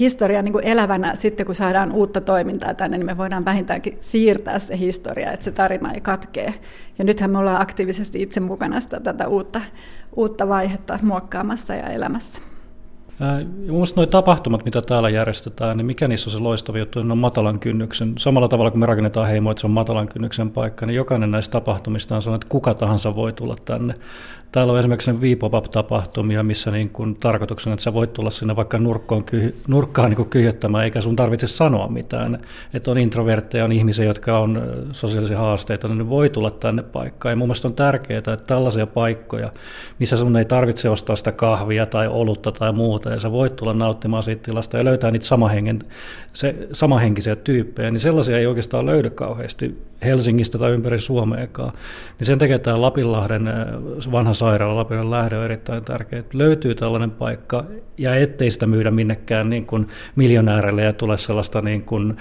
historia 0.00 0.42
niin 0.42 0.52
kuin 0.52 0.66
elävänä 0.66 1.14
sitten, 1.14 1.46
kun 1.46 1.54
saadaan 1.54 1.92
uutta 1.92 2.20
toimintaa 2.20 2.74
tänne, 2.74 2.98
niin 2.98 3.06
me 3.06 3.16
voidaan 3.16 3.44
vähintäänkin 3.44 3.98
siirtää 4.00 4.58
se 4.58 4.78
historia, 4.78 5.32
että 5.32 5.44
se 5.44 5.50
tarina 5.50 5.92
ei 5.92 6.00
katkee. 6.00 6.54
Ja 6.98 7.04
nythän 7.04 7.30
me 7.30 7.38
ollaan 7.38 7.62
aktiivisesti 7.62 8.22
itse 8.22 8.40
mukana 8.40 8.80
sitä 8.80 9.00
tätä 9.00 9.28
uutta, 9.28 9.60
uutta 10.16 10.48
vaihetta 10.48 10.98
muokkaamassa 11.02 11.74
ja 11.74 11.86
elämässä. 11.86 12.40
Mielestäni 13.56 13.96
nuo 13.96 14.06
tapahtumat, 14.06 14.64
mitä 14.64 14.82
täällä 14.82 15.10
järjestetään, 15.10 15.76
niin 15.76 15.86
mikä 15.86 16.08
niissä 16.08 16.28
on 16.28 16.32
se 16.32 16.38
loistava 16.38 16.78
juttu, 16.78 17.02
ne 17.02 17.12
on 17.12 17.18
matalan 17.18 17.58
kynnyksen. 17.58 18.12
Samalla 18.18 18.48
tavalla 18.48 18.70
kuin 18.70 18.80
me 18.80 18.86
rakennetaan 18.86 19.28
heimo, 19.28 19.50
että 19.50 19.60
se 19.60 19.66
on 19.66 19.70
matalan 19.70 20.08
kynnyksen 20.08 20.50
paikka, 20.50 20.86
niin 20.86 20.94
jokainen 20.94 21.30
näistä 21.30 21.52
tapahtumista 21.52 22.16
on 22.16 22.22
sellainen, 22.22 22.44
että 22.44 22.52
kuka 22.52 22.74
tahansa 22.74 23.14
voi 23.14 23.32
tulla 23.32 23.56
tänne. 23.64 23.94
Täällä 24.52 24.72
on 24.72 24.78
esimerkiksi 24.78 25.12
ne 25.12 25.18
tapahtumia 25.70 26.42
missä 26.42 26.70
niin 26.70 26.90
kuin 26.90 27.14
tarkoituksena, 27.14 27.74
että 27.74 27.84
sä 27.84 27.94
voit 27.94 28.12
tulla 28.12 28.30
sinne 28.30 28.56
vaikka 28.56 28.78
nurkkoon, 28.78 29.24
kyhy, 29.24 29.54
nurkkaan 29.68 30.10
niin 30.10 30.26
kyhjöttämään, 30.26 30.84
eikä 30.84 31.00
sun 31.00 31.16
tarvitse 31.16 31.46
sanoa 31.46 31.88
mitään. 31.88 32.38
Että 32.74 32.90
on 32.90 32.98
introvertteja, 32.98 33.64
on 33.64 33.72
ihmisiä, 33.72 34.04
jotka 34.04 34.38
on 34.38 34.62
sosiaalisia 34.92 35.38
haasteita, 35.38 35.88
niin 35.88 35.98
ne 35.98 36.08
voi 36.08 36.30
tulla 36.30 36.50
tänne 36.50 36.82
paikkaan. 36.82 37.32
Ja 37.32 37.36
mun 37.36 37.48
mielestä 37.48 37.68
on 37.68 37.74
tärkeää, 37.74 38.18
että 38.18 38.36
tällaisia 38.36 38.86
paikkoja, 38.86 39.52
missä 39.98 40.16
sun 40.16 40.36
ei 40.36 40.44
tarvitse 40.44 40.88
ostaa 40.88 41.16
sitä 41.16 41.32
kahvia 41.32 41.86
tai 41.86 42.08
olutta 42.08 42.52
tai 42.52 42.72
muuta, 42.72 43.10
ja 43.10 43.20
sä 43.20 43.32
voit 43.32 43.56
tulla 43.56 43.74
nauttimaan 43.74 44.22
siitä 44.22 44.42
tilasta 44.42 44.76
ja 44.76 44.84
löytää 44.84 45.10
niitä 45.10 45.26
samahengen, 45.26 45.78
se, 46.32 46.68
samahenkisiä 46.72 47.36
tyyppejä, 47.36 47.90
niin 47.90 48.00
sellaisia 48.00 48.38
ei 48.38 48.46
oikeastaan 48.46 48.86
löydä 48.86 49.10
kauheasti 49.10 49.86
Helsingistä 50.04 50.58
tai 50.58 50.70
ympäri 50.70 50.98
Suomeakaan. 50.98 51.72
Niin 52.18 52.26
sen 52.26 52.38
takia 52.38 52.58
tämä 52.58 52.80
Lapinlahden 52.80 53.48
vanha 54.12 54.34
sairaala, 54.36 54.76
Lapinlahden 54.76 55.10
lähde 55.10 55.38
on 55.38 55.44
erittäin 55.44 55.84
tärkeä. 55.84 56.18
Että 56.18 56.38
löytyy 56.38 56.74
tällainen 56.74 57.10
paikka 57.10 57.64
ja 57.98 58.14
ettei 58.14 58.50
sitä 58.50 58.66
myydä 58.66 58.90
minnekään 58.90 59.50
niin 59.50 59.66
kuin 59.66 59.88
miljonäärille 60.16 60.82
ja 60.82 60.92
tule 60.92 61.16
sellaista 61.16 61.62
niin 61.62 61.82
kuin 61.82 62.16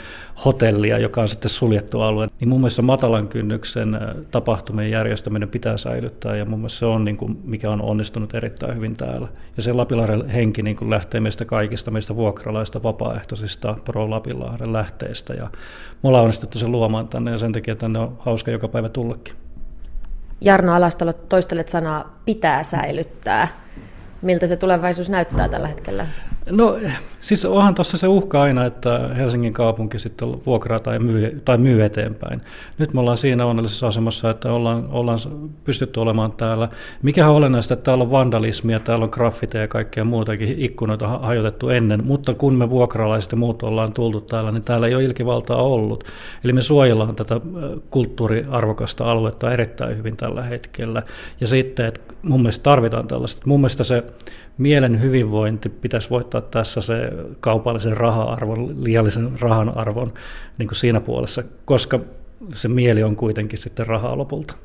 hotellia, 0.46 0.98
joka 0.98 1.22
on 1.22 1.28
sitten 1.28 1.50
suljettu 1.50 2.02
alue. 2.02 2.28
Niin 2.40 2.50
mun 2.50 2.60
mielestä 2.60 2.82
matalan 2.82 3.28
kynnyksen 3.28 4.00
tapahtumien 4.32 4.92
järjestäminen 4.92 5.50
pitää 5.50 5.78
säilyttää 5.78 6.36
ja 6.36 6.46
mun 6.46 6.60
mielestä 6.60 6.80
se 6.80 6.86
on 6.86 7.06
niin 7.06 7.18
kuin, 7.18 7.40
mikä 7.44 7.70
on 7.70 7.82
onnistunut 7.82 8.36
erittäin 8.36 8.76
hyvin 8.76 8.98
täällä. 8.98 9.28
Ja 9.58 9.64
se 9.64 9.74
Lapinlahden 9.74 10.30
henki 10.30 10.62
niin 10.62 10.76
kuin 10.76 10.90
lähtee 10.90 11.22
meistä 11.22 11.46
kaikista, 11.46 11.92
meistä 11.92 12.16
vuokralaista, 12.16 12.84
vapaaehtoisista 12.84 13.78
pro-Lapinlahden 13.86 14.74
lähteistä 14.74 15.34
ja 15.34 15.50
me 16.04 16.10
ollaan 16.10 16.24
onnistuttu 16.24 16.60
sen 16.60 16.72
luomaan 16.72 17.08
tänne 17.08 17.32
ja 17.32 17.38
sen 17.38 17.52
takia 17.52 17.76
tänne 17.76 18.00
on 18.00 18.18
hauska 18.20 18.52
joka 18.52 18.68
päivä 18.68 18.90
tullakin. 18.90 19.45
Jarno 20.42 20.74
Alastalo, 20.74 21.14
toistelet 21.14 21.70
sanaa 21.70 22.20
pitää 22.26 22.64
säilyttää. 22.64 23.65
Miltä 24.26 24.48
se 24.48 24.56
tulevaisuus 24.56 25.10
näyttää 25.10 25.50
tällä 25.50 25.68
hetkellä? 25.68 26.08
No 26.52 26.78
siis 27.20 27.46
onhan 27.46 27.76
tuossa 27.76 27.98
se 27.98 28.08
uhka 28.08 28.42
aina, 28.42 28.66
että 28.66 29.10
Helsingin 29.18 29.54
kaupunki 29.54 30.00
sitten 30.00 30.46
vuokraa 30.46 30.80
tai 30.80 31.00
myy, 31.00 31.42
tai 31.46 31.58
myy 31.58 31.84
eteenpäin. 31.84 32.42
Nyt 32.78 32.94
me 32.94 33.00
ollaan 33.00 33.18
siinä 33.18 33.46
onnellisessa 33.46 33.88
asemassa, 33.88 34.30
että 34.30 34.52
ollaan, 34.52 34.88
ollaan 34.92 35.20
pystytty 35.64 36.00
olemaan 36.00 36.32
täällä. 36.32 36.70
Mikä 37.02 37.30
on 37.30 37.36
olennaista, 37.36 37.74
että 37.74 37.84
täällä 37.84 38.04
on 38.04 38.12
vandalismia, 38.12 38.80
täällä 38.80 39.04
on 39.04 39.10
graffiteja 39.14 39.62
ja 39.62 39.68
kaikkea 39.68 40.04
muutakin, 40.04 40.56
ikkunoita 40.58 41.08
hajotettu 41.08 41.70
ennen, 41.70 42.06
mutta 42.06 42.34
kun 42.34 42.54
me 42.56 42.70
vuokralaiset 42.70 43.32
ja 43.32 43.38
muut 43.38 43.64
ollaan 43.64 43.94
tultu 43.94 44.22
täällä, 44.22 44.52
niin 44.52 44.64
täällä 44.64 44.88
ei 44.88 44.96
ole 44.96 45.04
ilkivaltaa 45.04 45.64
ollut. 45.64 46.04
Eli 46.44 46.54
me 46.54 46.62
suojellaan 46.62 47.16
tätä 47.16 47.42
kulttuuriarvokasta 47.90 49.12
aluetta 49.12 49.54
erittäin 49.54 49.98
hyvin 49.98 50.18
tällä 50.18 50.42
hetkellä. 50.42 51.04
Ja 51.42 51.48
sitten, 51.48 51.86
että 51.86 52.02
mun 52.22 52.42
mielestä 52.42 52.64
tarvitaan 52.64 53.08
tällaista. 53.08 53.42
Mun 53.46 53.60
mielestä 53.60 53.84
se 53.84 54.04
mielen 54.58 55.02
hyvinvointi 55.02 55.70
pitäisi 55.70 56.10
voittaa 56.10 56.42
tässä 56.42 56.82
se 56.82 56.94
kaupallisen 57.40 57.98
raha-arvon, 57.98 58.84
liiallisen 58.84 59.40
rahan 59.40 59.78
arvon 59.78 60.14
niin 60.58 60.68
kuin 60.68 60.78
siinä 60.78 61.02
puolessa, 61.02 61.44
koska 61.66 62.00
se 62.54 62.68
mieli 62.68 63.04
on 63.04 63.16
kuitenkin 63.16 63.60
sitten 63.60 63.88
rahaa 63.88 64.18
lopulta. 64.18 64.56